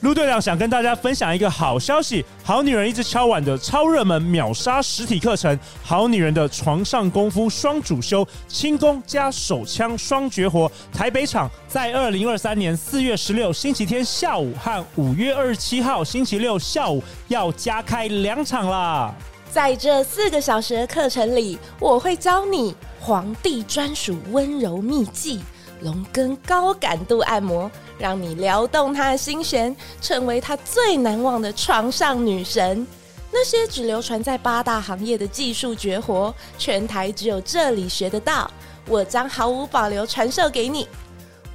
[0.00, 10.70] 陆队长想跟大家分享一个好消息：好女人一直敲碗的超热门秒杀实体课程《好女人的床上功夫双主修》，轻功加手枪双绝活。
[10.92, 19.12] 台北场在二零二三年四月十六星期天下午和五月二十七号星期六下午要加开两场啦！
[19.50, 25.40] 在这四个小时的课程里，我会教你皇帝专属温柔秘技——
[25.80, 27.70] 龙根高感度按摩。
[27.98, 32.86] 让你撩动他的心弦，成为他最难忘的床上女神。
[33.32, 38.50] 那些只流传在八大行业的技术绝活，全台只有这里学得到。
[38.86, 40.86] 我将毫无保留传授给你。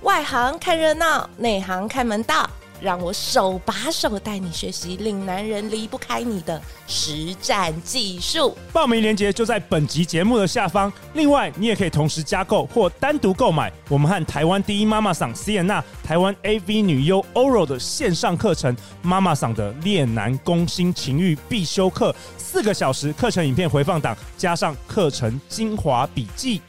[0.01, 2.49] 外行看热闹，内行看门道。
[2.81, 8.57] 让我手把手带你学习，令男人离不开你的实战技术。
[8.73, 10.91] 报名链接就在本集节目的下方。
[11.13, 26.61] 另外，你也可以同时加购或单独购买我们和台湾第一妈妈桑 Sienna、台湾 AV 女优 Oro 的线上课程《妈妈桑的恋男攻心情欲必修课》，四个小时课程影片回放档，加上课程精华笔记。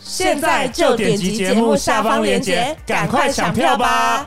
[0.00, 4.26] 现在就点击节目下方链接，赶快抢票吧！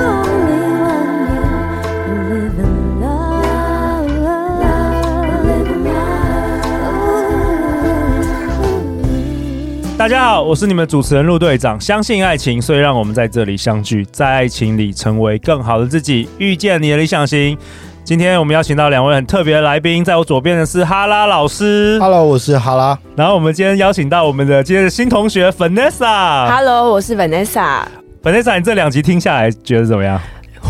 [10.01, 11.79] 大家好，我是你们主持人陆队长。
[11.79, 17.55] 相信爱情，所以让我们在这里相聚，在爱情里成为更好的自己，遇见你的理想型。
[18.03, 22.97] 今天我们邀请到两位很特别的来宾，在我左边的是哈拉老师，Hello，我是哈拉。
[23.15, 27.83] 然后我们今天邀请到我们的今天的新同学 Vanessa，Hello，我是 Vanessa。
[28.23, 30.19] Vanessa，你这两集听下来觉得怎么样？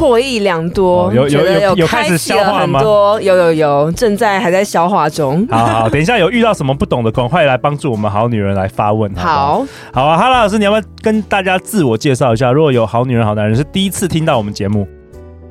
[0.01, 2.81] 获益良多，哦、有有有有开始消化吗？
[2.81, 5.47] 有有有，正在还在消化中。
[5.51, 9.13] 好好，等一下有遇到什么不懂的，赶快来帮助我们好女人来发问。
[9.13, 9.63] 好
[9.93, 12.51] 好，好啊，哈拉老师，你要不要跟大家自我介绍一下？
[12.51, 14.87] 如果有好女人、好男人是第一次听到我们节目，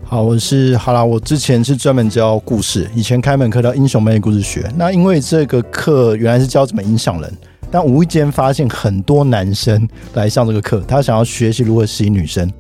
[0.05, 4.69] 好，我是哈拉，我之前是专门教故事，以前开门课叫英雄妹故事学。
[4.77, 7.33] 那因为这个课原来是教怎么影响人，
[7.71, 12.51] 但无意间发现很多男生来上这个课，他想要学习如何吸引女生。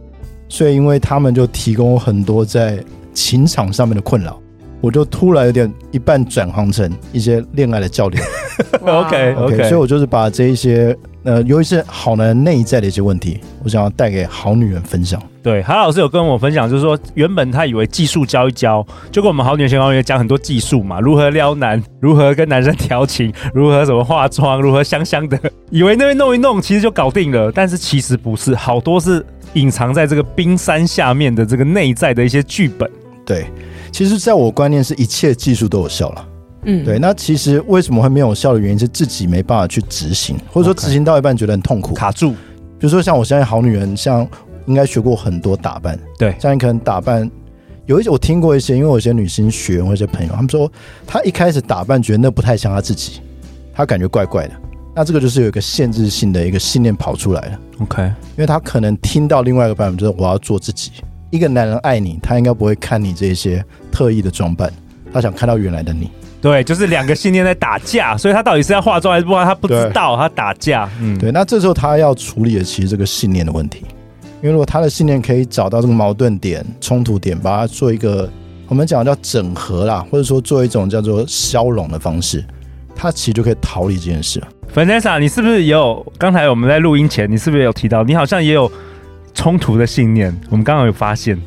[0.50, 2.84] 所以，因为他们就提供很多在
[3.14, 4.38] 情场上面的困扰，
[4.80, 8.22] 我就突然有点一半转行成一些恋爱的教练。
[8.82, 15.22] OK OK，所以我就是把这一些呃，尤其是好男人内在的一些问题，我想要带给好女人分享。
[15.42, 25.38] 对，韩老师有跟我分享，就是说原本他以为技术教一教，就跟我们好女人情攻略讲很多技术嘛，如何撩男，如何跟男生调情，如何什么化妆，如何香香的，
[25.70, 27.50] 以为那边弄一弄，其实就搞定了。
[27.50, 29.24] 但是其实不是，好多是。
[29.54, 32.88] 隐藏在这个冰山下面的这个内在的一些剧本，
[33.26, 33.46] 对，
[33.90, 36.28] 其实在我观念是一切技术都有效了，
[36.66, 37.00] 嗯，对。
[37.00, 42.30] 那其实为什么会没有效的原因是自己没办法去执行，或者说执行到一半觉得很痛苦，卡住。
[42.30, 44.24] 比如说像我现在好女人，像
[44.70, 47.28] 应该学过很多打扮，对，像你可能打扮
[47.86, 50.70] 有一些我听过一些，因为我有些女性学员或者朋友，他们说
[51.06, 53.20] 她一开始打扮觉得那不太像她自己，
[53.74, 54.54] 她感觉怪怪的。
[54.94, 60.92] 那这个就是有一个限制性的一个信念跑出来了，OK，因为他可能听到另外一个版本，就是我要做自己。
[61.30, 64.70] 一个男人爱你，他应该不会看你这些特意的装扮，
[65.12, 66.10] 他想看到原来的你。
[66.42, 70.88] 对，就是两个信念在打架，所以他到底是要化妆还是不化，他不知道，他打架。
[71.00, 71.30] 嗯，对。
[71.30, 73.84] 那这时候他要处理的其实这个信念的问题，
[74.42, 78.28] 因为如果他的信念可以找到这个矛盾点、冲突点，把它做一个
[78.68, 82.42] 我们讲叫整合啦，或者说做一种叫做消融的方式，
[82.94, 84.42] 他其实就可以逃离这件事。
[84.74, 86.12] Vanessa，你是不是也有？
[86.16, 88.70] 刚才我们在录音前，你是不是有提到，你好像也有
[89.34, 90.34] 冲突的信念？
[90.48, 91.38] 我们刚好有发现，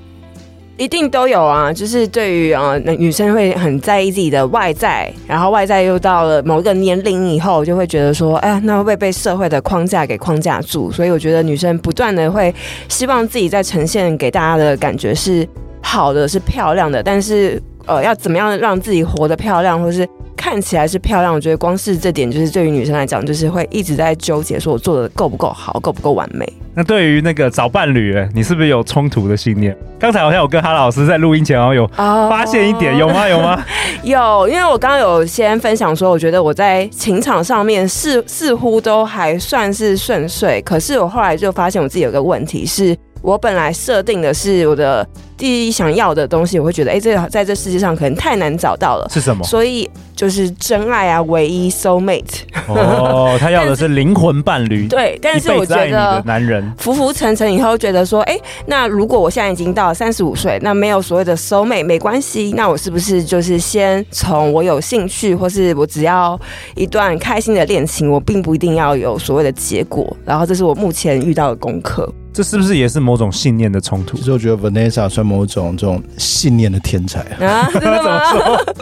[0.77, 1.71] 一定都有啊。
[1.71, 10.91] 就是对于啊，那女生会很在意自己的外在，然后外在又到了某一个年龄以后，就会觉得说，哎呀，那会不会被社会的框架给框架住？
[10.91, 12.53] 所以我觉得女生不断的会
[12.89, 15.47] 希望自己在呈现给大家的感觉是
[15.81, 20.07] 好的，是漂亮的，但是呃，要怎么样让自己活得漂亮，或是？
[20.35, 26.45] 看起来是漂亮，我觉得光是这点，就是对于女生来讲，就是会一直在纠结，说我做的够不够好，够不够完美。
[26.75, 29.73] 那对于那个找伴侣，你是不是有冲突的信念？
[29.97, 33.29] 刚才好像我跟哈老师在录音前，然后有发现一点，oh, 有吗？
[33.29, 33.65] 有吗？
[34.03, 42.97] 有，因为我刚刚有先分享说，我觉得我在情场上面似似乎都还算是顺遂，可是我后来就发现我自己有个问题是。
[43.21, 45.07] 我本来设定的是我的
[45.37, 49.07] 第一想要的东西，我会觉得，哎、欸，这个在这世界上可能太难找到了。
[49.09, 49.43] 是什么？
[49.43, 52.41] 所以就是真爱啊，唯一 soul mate。
[52.67, 54.87] 哦， 他要的是灵魂伴侣。
[54.87, 66.39] 对，但是我觉得男人浮浮沉沉以后，觉得说，哎、欸，那如果我现在已经到三十五岁，那没有所谓的 soul mate 没关系，那我是不是就是先从我有兴趣，或是我只要
[66.75, 70.15] 一段开心的恋情，我并不一定要有所谓的结果。
[70.25, 72.11] 然后这是我目前遇到的功课。
[72.31, 74.17] 这是不是也是某种信念的冲突？
[74.17, 77.47] 其实我觉得 Vanessa 算某种这种信念的天才啊！
[77.47, 78.21] 啊 真的吗？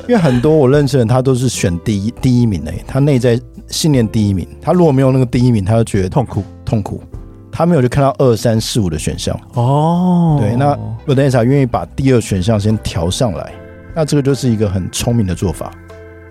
[0.08, 4.46] 因为很多我认识的人，他都是选第一第一名的，他内在信念第一名。
[4.62, 7.02] 他如果没有那个第一名，他就觉得痛苦痛苦。
[7.50, 10.38] 他没有就看到二三四五的选项哦。
[10.42, 10.78] 对，那
[11.08, 13.52] Vanessa 愿意把第二选项先调上来，
[13.96, 15.72] 那这个就是一个很聪明的做法，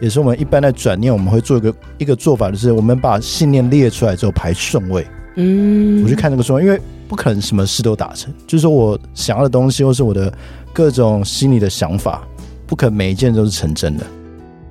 [0.01, 5.07] 也是我们一般在转念我们会做一个一个做法，就是我们把信念列出来之后排顺位。
[5.37, 6.79] 嗯，我去看那个顺位，因为。
[7.11, 10.33] 不可能什么事都达成，就是说我想要的东西，或是我的
[10.73, 12.23] 各种心里的想法，
[12.69, 14.07] 不可能每一件都是成真的，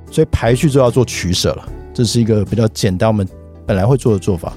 [0.09, 1.67] 所以排序就要做取舍了。
[1.93, 3.27] 这是一个比较简单，我们
[3.65, 4.53] 本来会做的做法。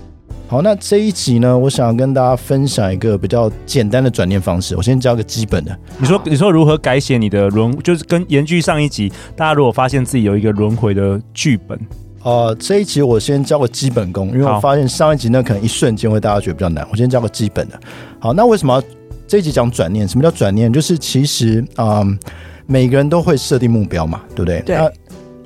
[0.46, 4.76] 好，那这一集呢，我想跟大家分享一个比较简单的转念方式。
[4.76, 5.76] 我先教个基本的。
[5.98, 11.76] 你说，你说如何改写你的轮，就是跟延续上一集，大家如果发现自己有一个轮回的剧本。
[12.22, 17.78] 呃，这一集我先教个基本功，因为我发现上一集呢可能一瞬间会大家觉得比较难，我先教个基本的。
[18.20, 18.82] 好，那为什么要
[19.26, 20.06] 这一集讲转念？
[20.06, 20.72] 什么叫转念？
[20.72, 22.18] 就是其实啊、呃，
[22.66, 24.60] 每个人都会设定目标嘛，对不对？
[24.60, 24.76] 对。
[24.76, 24.90] 那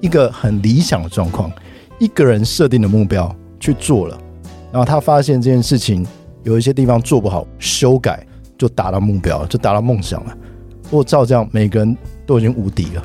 [0.02, 1.50] 一个很理想的状况，
[1.98, 4.18] 一个人设定的目标去做了，
[4.70, 6.06] 然后他发现这件事情
[6.42, 8.24] 有一些地方做不好，修改
[8.58, 10.36] 就达到目标，就达到梦想了。
[10.84, 11.96] 如果照这样，每个人
[12.26, 13.02] 都已经无敌了。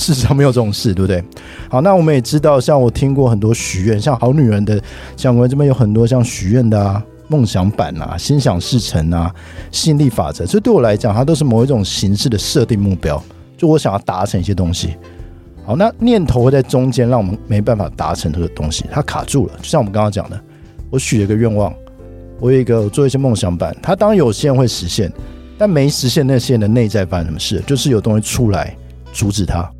[0.00, 1.22] 事实上没有这种事，对不对？
[1.68, 4.82] 好，那我们也知道，像我听过很多许愿，像好女人的
[5.14, 9.32] 像我们这边有很多像许愿的啊、梦想版啊、心想事成啊、
[9.70, 13.22] 吸引力法则，这对我来讲，它都是某一种形式的设定目标，
[13.58, 14.96] 就我想要达成一些东西。
[15.66, 19.52] 好，那念头会在中间，让我们没办法达成这个东西，它卡住了。
[19.58, 20.40] 就像我们刚刚讲的，
[20.88, 21.72] 我许了一个愿望，
[22.40, 25.12] 我有一个做一些梦想版，它当然有些人会实现，
[25.58, 27.62] 但没实现那些人的内在发生什么事？
[27.66, 28.74] 就是有东西出来
[29.12, 29.70] 阻止它。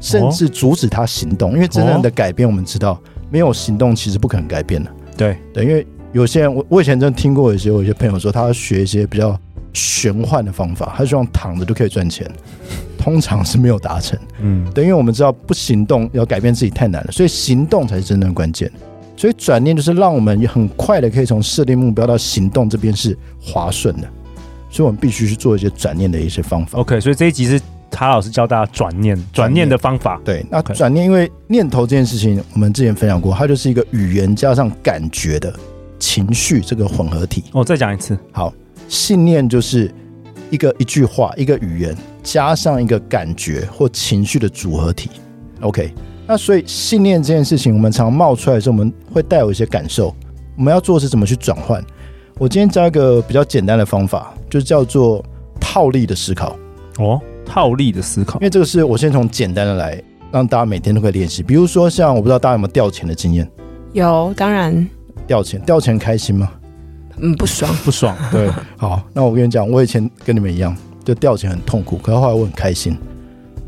[0.00, 3.00] 甚至阻止他行动，因为真正的改变，我们知道
[3.30, 4.90] 没有行动其实不可能改变的。
[5.16, 9.38] 对对，因为有些人，我我以前真的听过一些，我有些朋友说，他要学一些比较
[9.72, 12.30] 玄幻的方法，他希望躺着就可以赚钱，
[12.96, 14.18] 通常是没有达成。
[14.40, 18.70] 嗯，对，因为我们知道不行动要改变自己太难了，所以行动才是真正的关键。
[19.16, 24.08] 所以转念就是让我们很快的可以从设定目标到行动这边是滑顺的，
[24.70, 26.78] 所以我们必须去做一些转念的一些方法。
[26.78, 27.60] OK，所以这一集是。
[27.90, 30.20] 哈老师教大家转念，转念的方法。
[30.24, 35.52] 对，那转念，因为念头这件事情，我们之前分享过，它就是一个语言加上感觉的
[35.98, 37.42] 情绪这个混合体。
[37.52, 38.16] 哦，再讲一次。
[38.30, 38.54] 好，
[38.88, 39.92] 信念就是
[40.48, 45.10] 一个一句话，一个语言加上一个感觉或情绪的组合体。
[45.60, 45.92] OK，
[46.24, 50.14] 那所以信念这件事情，我们常冒出来的时候，我们会带有一些感受。
[50.56, 51.84] 我们要做的是怎么去转换？
[52.38, 55.20] 我今天教一个比较简单的方法，就叫做
[55.60, 56.56] 套利的思考。
[56.98, 57.20] 哦。
[57.48, 60.00] 套利的思考，因为这个是我先从简单的来，
[60.30, 61.42] 让大家每天都可以练习。
[61.42, 63.50] 比如说，像我不知道大家有没有掉钱的经验？
[63.94, 64.86] 有，当然。
[65.26, 66.50] 掉钱，掉钱开心吗？
[67.16, 68.16] 嗯，不爽，不爽。
[68.30, 72.96] 对， 好，那我跟你讲，我以前跟你们一样，就掉钱很痛苦，可是后来我很开心。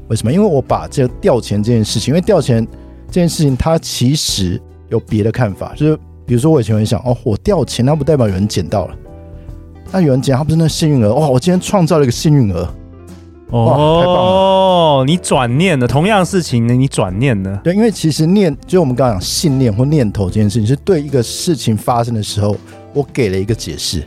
[0.09, 0.33] 为什么？
[0.33, 2.67] 因为我把这个掉钱这件事情，因为掉钱
[3.09, 8.95] 这件事情，它其实有别的看法，就是比如说我以前会想，哦，我掉钱，那不代表有人捡到了，
[9.93, 11.13] 那有人捡，他不是那幸运儿？
[11.13, 12.69] 哇，我今天创造了一个幸运儿。
[13.51, 17.61] 哦，你转念了，同样事情呢，你转念了。
[17.65, 22.57] 对，因为其实念，就我们刚刚讲信念或念头这件事情，是对一个事情发生的时候，
[22.95, 24.03] 我给了一个解释，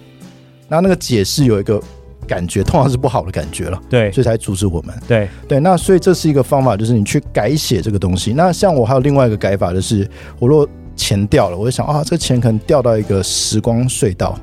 [0.69, 1.81] 那那个解释有一个
[2.25, 4.95] 感觉，通常是不好的感觉了，对，所以才阻止我们。
[5.07, 8.31] 对对，那所以这是一个方法，就是你去改写这个东西。
[8.33, 10.09] 那像我还有另外一个改法，就是
[10.39, 14.39] 我若钱掉了，我就想啊，这个钱可能掉到一个时光隧道，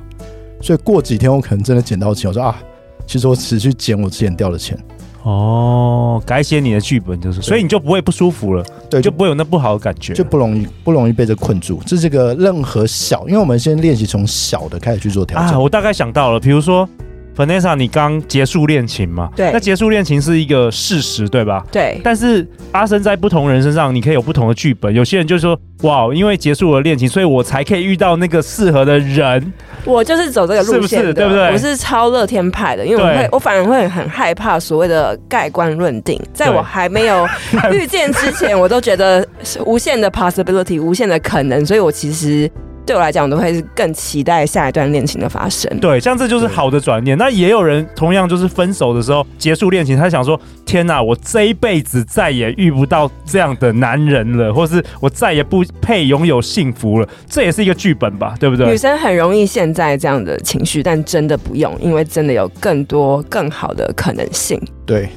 [0.61, 2.61] 所以过几天我可能真的捡到钱，我说啊。
[3.07, 4.77] 其实我只是去捡我之前掉的钱
[5.23, 11.79] 哦，改写你的剧本就是，所以你就不会不舒服了，对，就不会有那不好的感觉，就不容易不容易被这困住。
[11.85, 15.49] 这是个任何小，因为我们先练习从小的开始去做调整。
[15.49, 16.87] 啊，我大概想到了，比如说。
[17.35, 19.29] Vanessa，你刚结束恋情嘛？
[19.35, 21.65] 对，那结束恋情是一个事实，对吧？
[21.71, 21.99] 对。
[22.03, 24.93] 但是发生在不同人身上，你可以有不同的剧本。
[24.93, 29.53] 有些人就说：“哇，因为结束了恋情，所以我才可以遇到那个适合的人。”
[29.85, 31.13] 我就是走这个路线的，是不是？
[31.13, 31.51] 对不对？
[31.51, 36.21] 我是超乐天派的，因为我会，我反而会很害怕所谓的盖棺论定。
[36.33, 37.25] 在我还没有
[37.71, 42.51] 遇见之前，我都觉得是无限的 possibility，无限的可能，所以我其实。
[42.85, 45.71] 对我来讲，我都会是更期待下一段恋情的发生。
[45.79, 47.17] 对，像这就是好的转念。
[47.17, 57.07] 那也有人同样就是分手的时候结束恋情，他想说：天哪，我这一辈子再也遇不到这样的男人了，或是我再也不配拥有幸福了。
[57.29, 58.67] 这也是一个剧本吧，对不对？
[58.67, 64.59] 女生很容易陷在这样的情绪，但真的不用，因为真的有更多更好的可能性。
[64.85, 65.07] 对，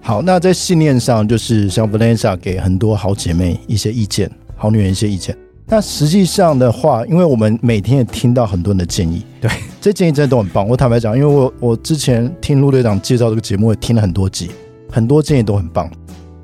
[0.00, 5.34] 好，那在信念上，就是像 Vanessa 给很多好姐妹一些意见，好女人一些意见。
[5.66, 10.68] 那实际上的话，因为我们每天也听到很多人的建议，对，这建议真的都很棒。
[10.68, 14.50] 我坦白讲，因为我我之前听陆队长介绍这个节目，也听了很多集，
[14.90, 15.90] 很多建议都很棒。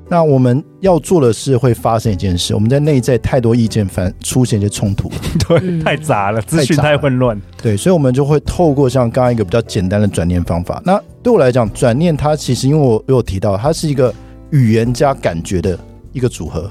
[0.09, 5.09] 那我们要做的是会发生一件事，我们在内在太多意见反出现一些冲突，
[5.47, 10.81] 对，太杂了，资讯太混乱，对，所以我们就会透过像刚刚一个比较简单的转念方法。
[10.83, 14.13] 那对我来讲，转念它其实因为我有提到，它是一个
[14.49, 15.79] 语言加感觉的
[16.11, 16.69] 一个组合。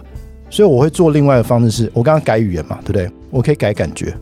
[0.50, 3.10] 所以我会做另外的方式，是我刚刚改语言嘛，对不对？
[3.30, 4.12] 我可以改感觉，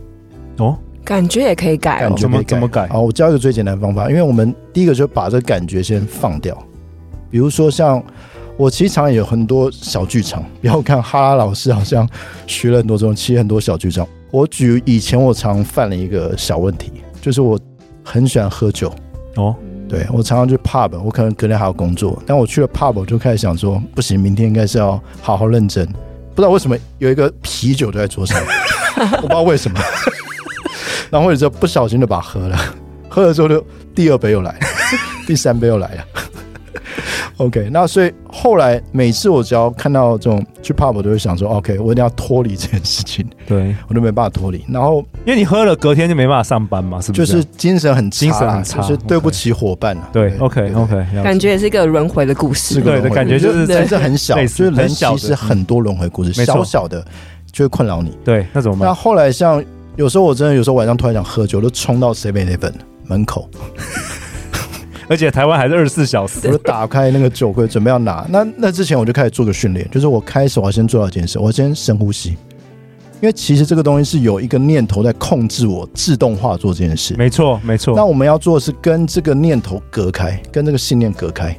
[0.59, 2.87] 哦，感觉也可以改，哦，感觉可以改，怎么改？
[2.87, 6.57] 好，我教一个最简单的方法，因为我们第一个就把这个感觉先放掉。
[7.31, 8.01] 比如说，像
[8.57, 12.07] 我其实常有很多小剧场，不要看哈拉老师好像
[12.45, 14.07] 学了很多这种，其实很多小剧场。
[14.31, 17.59] 我举以前我常犯了一个小问题，就是我
[18.03, 18.93] 很喜欢喝酒，
[19.37, 19.55] 哦，
[19.87, 25.87] 对，我常常去 pub，我可能隔天还要工作，但我去了 pub，我就开始想说，不行，明天应该是要好好认真。
[26.35, 28.41] 不知道为什么有一个啤酒就在桌上，
[29.17, 29.79] 我不知道为什么，
[31.09, 32.57] 然后或者就不小心的把它喝了，
[33.09, 34.59] 喝了之后就第二杯又来了，
[35.27, 36.03] 第三杯又来了。
[37.39, 43.25] OK，那所以后来每次我只要看到这种去 pub，我都会想说，OK，我一定要脱离这件事情。
[43.47, 44.61] 对，我都没办法脱离。
[44.67, 47.25] 然后因为你喝了，隔天就没办法上班嘛，是不是？
[47.25, 50.09] 就是精神很精神很差，就是对不起伙伴啊。
[50.11, 52.81] 对，OK OK，感觉也是一个轮回的故事。
[52.81, 57.01] 对的感觉就是其实很小，就是人其实很多轮回故事，小小的
[57.53, 58.17] 就会困扰你。
[58.25, 58.85] 对，那怎么办？
[58.89, 59.63] 那后来像
[59.95, 62.73] 有时候我真的有时候晚上突然想喝酒，都冲到 Seven Eleven
[63.05, 63.49] 门口。
[65.09, 68.25] 而且台湾还是二十四小时，我就打开那个酒柜准备要拿。
[68.29, 72.37] 那那之前我就开始做个训练，就是我开始我要先做到一件事，我先深呼吸，
[73.19, 77.15] 因为其实这个东西是有一个念头在控制我自动化做这件事。
[77.17, 77.95] 没错，没错。
[77.95, 81.57] 那我们要做的是跟这个念头隔开，跟这个信念隔开。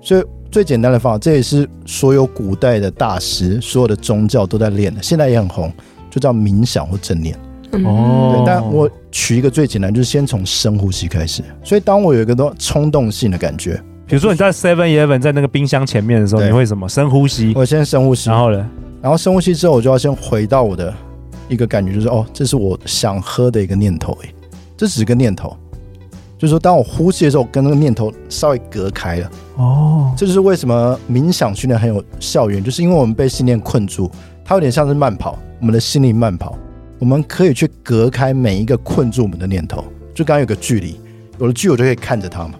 [0.00, 5.70] 所以最简单的方法，这也是所有古代的大师、所有的宗教都在练的，现在也很红，
[6.08, 7.38] 就叫冥想或正念。
[7.72, 11.42] 哦，对，但我取一个最简单，就是先从深呼吸开始。
[11.62, 16.88] 所以当我有一个都冲动性的感觉，比如说你在 Seven Eleven 在那个冰箱前面的时候，你会什么？
[16.88, 17.52] 深呼吸。
[17.54, 18.66] 我先深呼吸，然后呢？
[19.02, 20.92] 然后深呼吸之后，我就要先回到我的
[21.48, 24.28] 一个感觉，就是哦，这是我想喝的一个念头，哎，
[24.76, 25.56] 这只是个念头。
[26.38, 29.30] 就是说，当我呼吸的时候，跟那个念头稍微隔开了。
[29.56, 34.08] 哦，这就是为什么冥想训练很有效用，就是因为我们被信念困住，
[34.44, 36.56] 它有点像是慢跑，我们的心灵慢跑。
[36.98, 41.00] 我们可以去隔开每一个困住我们的念头，就刚刚有个距离，
[41.38, 42.54] 有了距离我就可以看着他嘛，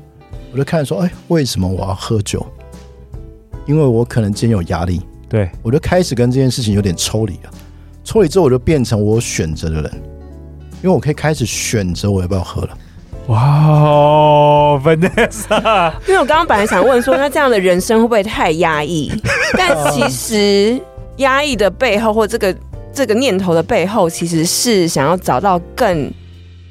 [0.52, 2.47] 我就看着说，哎，为什么我要喝酒？
[3.66, 7.50] 因为我可能今天有压力，对，我就开始跟这件事情有点抽离了。
[8.04, 9.92] 抽离之后，我就变成我选择的人，
[10.83, 12.78] 因为我可以开始选择我要不要喝了。
[13.26, 19.12] 哇，Vanessa， 因为我刚刚本来想问说，那这样的人生会不会太压抑？
[19.59, 20.80] 但其实
[21.16, 22.54] 压抑的背后，或这个。
[22.99, 26.11] 这个念头的背后，其实是想要找到更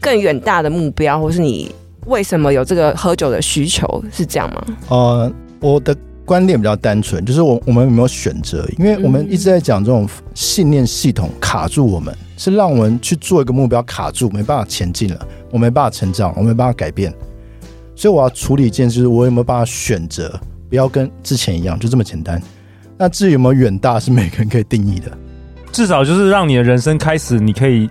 [0.01, 1.74] 更远大的目标，或是你
[2.05, 4.62] 为什么有这个喝酒的需求，是这样吗？
[4.89, 5.31] 呃，
[5.62, 8.67] 我的观点比较单纯，就是我我们有没有选择？
[8.77, 17.10] 因为我们一直在讲这种信念系统卡住我们，是让我们去做一个目标卡住，没办法前进了，我没办法成长，我没办法改变，
[17.96, 20.38] 所以我要处理一件事，我有没有办法选择，
[20.69, 22.41] 不要跟之前一样，就这么简单。
[22.98, 25.10] 那至于有没有远大，是每个人可以定义的。
[25.77, 27.88] 至少就是让你的人生开始，你可以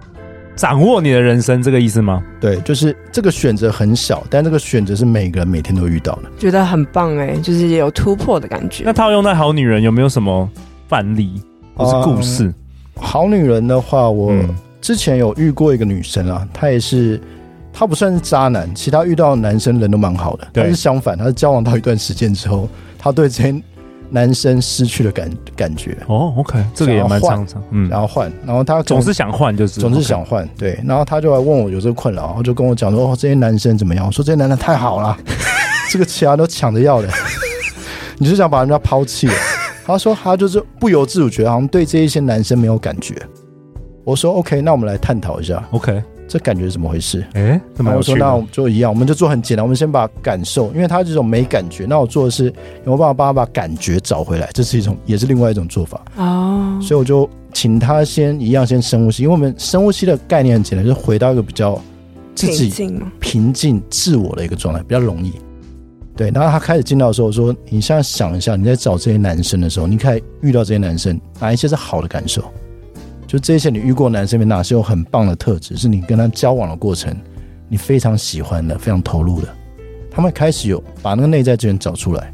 [0.56, 2.20] 掌握你的人生，这个意思吗？
[2.40, 8.82] 对，就是这个选择很小，但这个选择是每个人每天都遇到的，觉得很棒哎，就是有突破的感觉。
[8.84, 10.50] 那套用在好女人有没有什么
[10.88, 11.40] 范例
[11.76, 12.46] 或是故事？
[12.46, 12.54] 嗯，
[12.96, 14.34] 好女人的话，我
[14.80, 17.20] 之前有遇过一个女生啊，她也是，
[17.72, 23.54] 她不算是渣男，其他遇到的男生人都蛮好的，但是相反，她是交往到一段时间之后，她对这些。
[24.10, 34.06] 男生失去了感感觉哦，OK，这个也蛮常常，嗯，然后换，然后他总是想换，就是总是想换，对，然后他就来问我有这个困扰，然后就跟我讲说，哦，这些男生怎么样？
[34.06, 35.16] 我说这些男的太好了，
[35.90, 37.08] 这个其他都抢着要的，
[38.18, 39.34] 你是想把人家抛弃了？
[39.84, 43.14] 他说他就是不由自主觉得好像对这一些男生没有感觉。
[44.04, 46.02] 我说 OK，那我们来探讨一下，OK。
[46.28, 47.24] 这感觉是怎么回事？
[47.34, 52.52] 哎，怎么我说那我们就一样，我们就做很简单，我们先把感受，因为他这种没感觉，那我做的是有
[52.86, 54.50] 没有办法帮他把感觉找回来？
[54.52, 56.00] 这是一种，也是另外一种做法。
[56.16, 61.80] 哦，所以我就请他先一样先深呼吸，因为我们深呼吸的概念很简单，就是回到一个比较
[62.34, 62.70] 自己
[63.20, 65.32] 平静自我的一个状态，比较容易。
[66.16, 72.42] 对，然后他开始进到的时候，我说：“你现在想一下，你在找这些男生的时候，你可以遇到这些男生，哪一些是好的感受？
[73.26, 77.14] 就这些你遇过男生里面哪些有很棒的特质，是你跟他交往的过程，
[77.68, 79.48] 你非常喜欢的，非常投入的。
[80.10, 82.32] 他们开始有把那个内在资源找出来。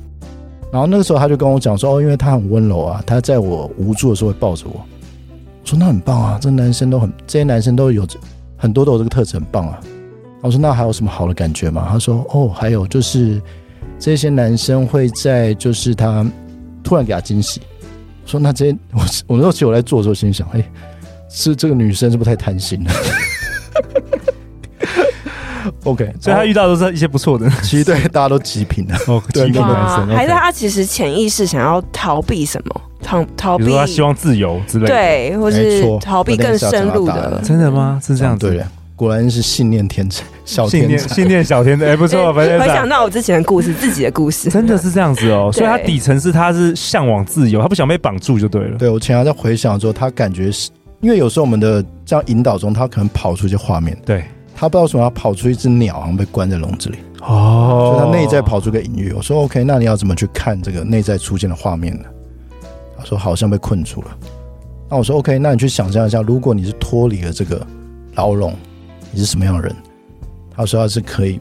[0.70, 4.80] 然后那个时候他就跟我讲说：‘哦，因为他很温柔啊，他在我无助的时候会抱着我。’
[5.62, 8.06] 我说：‘那很棒啊，这男生都很，这些男生都有
[8.56, 9.80] 很多都有这个特质，很棒啊。’
[10.42, 13.40] 我说：‘那还有什么好的感觉吗？’他说：‘哦，还有就是。’
[13.98, 16.26] 这些男生会在，就是他
[16.82, 17.60] 突然给他惊喜，
[18.26, 20.64] 说那这些 我我那时候其实我在做的时候心想，哎，
[21.28, 22.92] 是这个女生是不是太贪心了？
[25.84, 32.80] OK，所以她遇到都是一些不错的，其实对大家都极品的哦， 极品男生，还是他其实潜意识想要逃避什么？
[33.02, 38.00] 逃逃避，他希望自由之类的，对，或是逃避更深入的，真的吗？
[38.04, 38.56] 是这样子。
[38.56, 38.66] 的。
[38.94, 45.50] 果然是信念天才，小天才，信念小天才，哎，不错，反正回想到我之前的故事，自己的故事，真的是这样子哦。
[45.52, 48.78] 所以他底层是他是向往自由，他不想被绑住就对了。
[48.78, 50.70] 对，我前两天在回想的时候，他感觉是
[51.00, 59.12] 因为有时候我们的这样引导中，他可能跑出一些画面，对，他不知道为什么，他跑出一只鸟，好像被关在笼子里哦，所以他内在跑出个隐喻。
[59.12, 62.04] 我说 OK，那你要怎么去看这个内在出现的画面呢？
[62.96, 64.08] 他说好像被困住了。
[64.88, 67.66] 那我说 OK，那你去想象一下，如果你是脱离了这个
[68.14, 68.54] 牢笼。
[69.12, 69.76] 你是什么样的人？
[70.54, 71.40] 他说他是可以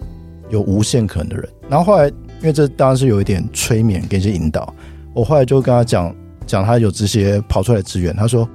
[0.49, 1.49] 有无限可能的人。
[1.69, 4.73] 然后后来，因为这当然是有一点催眠跟一些引导，
[5.13, 8.15] 我后来就跟他讲讲他有这些跑出来的资源。
[8.15, 8.47] 他说，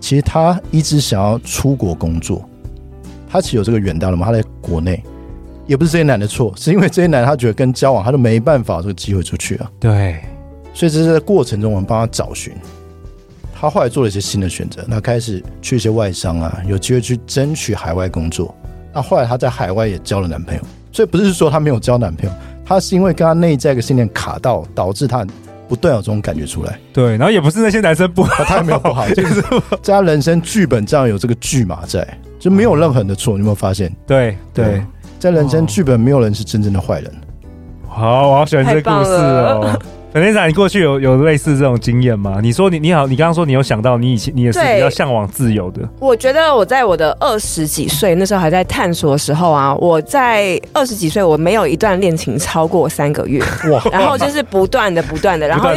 [0.00, 2.48] 其实他一直想要出国工作，
[3.28, 4.26] 他其实有这个远大的嘛。
[4.26, 5.02] 他在国内，
[5.66, 9.70] 也不是这些男的错，是因为这些男他觉得跟交往他都没办法这个机会出去啊。
[9.80, 10.20] 对，
[10.72, 12.52] 所以这是在过程中我们帮他找寻。
[13.52, 18.54] 他后来做了一些新的选择，他开始去一些外商啊，有机会去争取海外工作。
[18.94, 22.34] 那后来她在海外也交了男朋友，所以不是说她没有交男朋友，
[22.64, 25.26] 她是因为跟她内在一个信念卡到，导致她
[25.68, 26.78] 不断有这种感觉出来。
[26.92, 29.42] 对，然后也不是那些男生不好，他也没有不好， 就是
[29.82, 32.06] 在她人生剧本这样有这个剧码在，
[32.38, 33.32] 就没有任何人的错。
[33.34, 33.90] 你有没有发现？
[34.06, 34.84] 对对，
[35.18, 37.12] 在人生剧本没有人是真正的坏人。
[37.88, 39.80] 好，我好喜欢这个故事哦。
[40.14, 42.38] 粉天仔，你过去有有类似这种经验吗？
[42.40, 45.82] 你说你你好，你刚刚说你有想到你以前你也是比较向往自由的。
[45.98, 53.40] 我觉得我在我的二十几岁那时候还在探索的时候啊，我在二十几岁我没有一段恋情超过三个月
[53.72, 55.70] 哇，然后就是不断的不断的，然后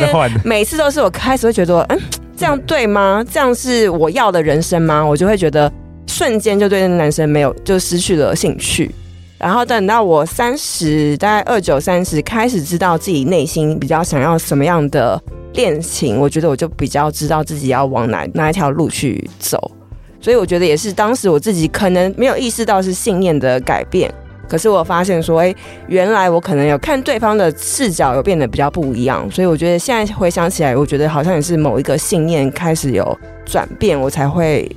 [0.44, 2.00] 每次都是我开始会觉得，嗯，
[2.38, 3.26] 这样对吗？
[3.28, 5.04] 这样是我要的人生吗？
[5.04, 5.72] 我就会觉得
[6.06, 8.92] 瞬间就对那个男生没有就失去了兴趣。
[9.38, 15.22] 然后等到我三十，大概二九三十，开始知道自己内心比较想要什么样的
[15.54, 19.72] 恋情，我觉得我就比较知道自己要往哪哪一条路去走。
[20.20, 24.12] 所以我觉得也是当时我自己可能没有意识到是信念的改变，
[24.50, 25.54] 可是我发现说，哎，
[25.88, 29.30] 原来我可能有看对方的视角有变得比较不一样。
[29.30, 34.70] 所以我觉得现在回想起来，我觉得好像也是某一个信念开始有转变，我才会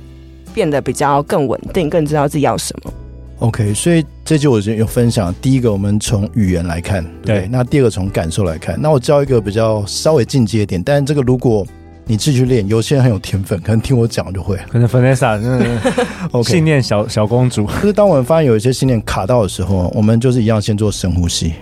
[0.53, 2.93] 变得比较更稳定，更知道自己要什么。
[3.41, 5.33] OK，所以这集我就有分享。
[5.41, 7.47] 第一个，我们从语言来看，对，对。
[7.47, 8.79] 那第二个，从感受来看。
[8.79, 11.65] 那我教一个比较稍微进阶一点，但是这个如果
[12.05, 14.57] 你自己去练，有些人很有天分，可能听我讲就会。
[14.69, 15.79] 可能 Vanessa，嗯，
[16.33, 17.65] OK，信念小小公主。
[17.81, 21.55] 就是当我们发现有一些信念卡到的时候，我们就是一样先做深呼吸，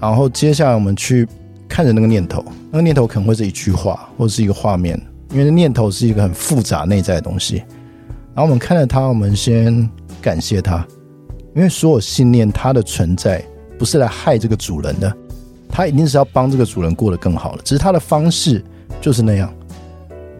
[0.00, 1.28] 然后接下来我们去
[1.68, 4.98] 看着那个念头，那个念头可能会是一句话，或者是一个画面，
[5.32, 7.62] 因为念头是一个很复杂内在的东西。
[8.36, 9.88] 然后我们看着它，我们先
[10.24, 10.86] 感谢它。
[11.54, 13.44] 因为所有信念，它的存在
[13.78, 15.14] 不是来害这个主人的，
[15.68, 18.64] 它一定是要帮这个主人过得更好的，只是它的方式
[19.00, 19.52] 就是那样。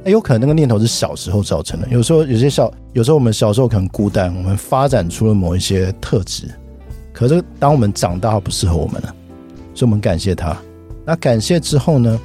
[0.02, 6.48] 那，有可能那个念头是小时候造成的，有时候有些小，有时候我们小时候可能孤单，我们发展出了某一些特质，
[7.12, 9.14] 可是当我们长大，不适合我们了，
[9.74, 10.56] 所以我们感谢它。
[11.06, 12.20] 那感谢之后呢，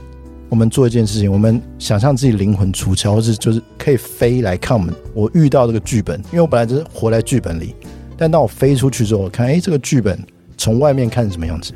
[0.49, 4.93] 我们做一件事情，我们想象自己灵魂出窍，或是就是可以飞来看我们。
[5.13, 7.75] 我遇到这个剧本，因为我本来就是活在剧本里。
[8.17, 10.19] 但当我飞出去之后，我看，哎，这个剧本
[10.57, 11.73] 从外面看是什么样子？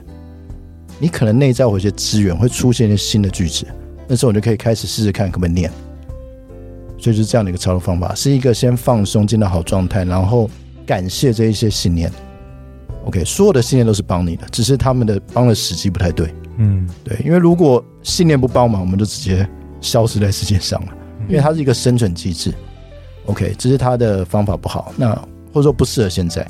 [1.00, 3.66] 你可能内在会有些资源，会出现一些新的句子，
[4.08, 5.72] 那时候我就可以开始试试看可不可以念。
[6.98, 10.50] 所以就是这样的一个操作方法，是一个先放松，进到好状态，然后
[10.86, 12.12] 感谢这一些信念。
[13.06, 16.34] OK，所有的信念都是帮你的，只是他们的帮的时机不太对。
[16.58, 19.48] 嗯，对，因为如果信念不帮忙，我们就直接
[19.82, 20.94] 消失在世界上了，
[21.28, 22.54] 因为它是一个生存机制。
[23.26, 24.92] OK，只是它的方法不好。
[24.98, 25.14] 那
[25.54, 26.46] 或者说不适合现在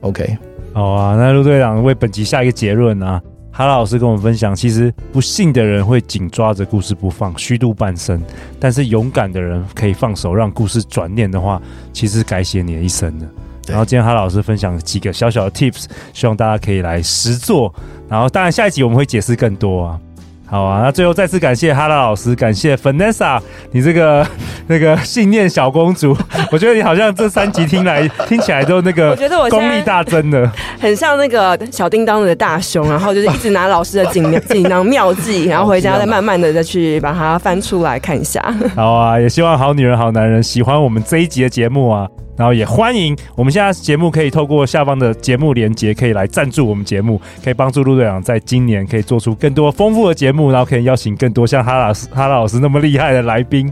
[0.00, 0.36] ，OK，
[0.72, 1.16] 好啊。
[1.16, 8.18] 那陆队长为本集下一个结论啊，哈拉老师跟我们分享，其实不幸的人会紧抓着故事不放，虚度半生；
[8.60, 11.60] 但是勇敢的人可以放手，让故事转念的话，
[11.92, 13.26] 其实改写你的一生的。
[13.68, 17.72] 然后今天哈老师分享几个小小的 tips，希望大家可以来实做。
[18.08, 19.98] 然后当然下一集我们会解释更多啊。
[20.44, 24.26] 好啊，那最后再次感谢哈拉老师，感谢 Vanessa，你这个
[24.68, 26.14] 那个信念小公主，
[26.50, 30.46] 我觉得你好像这三集听来 听起来都那个，我觉得我功力大增的，
[30.78, 38.42] 很像那个小叮当的大熊，然后就是一直拿老师的锦锦囊妙计，然后回家再慢慢的再去把它翻出来看一下。
[38.76, 42.06] 好啊，也希望好女人好男人喜欢我们这一集的节目啊。
[42.36, 53.68] 然后也欢迎我们现在节目可以透过下方的节目连接，可以来赞助我们节目，可以帮助陆队长在今年可以做出更多丰富的节目，然后可以邀请更多像哈老师、哈老师那么厉害的来宾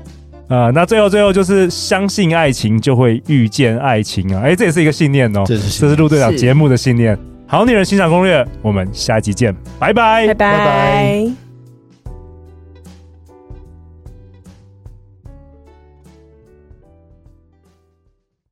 [0.48, 0.72] 啊、呃。
[0.72, 4.42] 那最后最后就是相信爱情就会遇见爱情啊！
[4.44, 7.18] 哎，这也是一个信念哦，这是这是陆队长节目的信念。
[7.46, 10.34] 好女人欣赏攻略，我们下一集见，拜拜，拜拜。
[10.34, 11.49] 拜拜。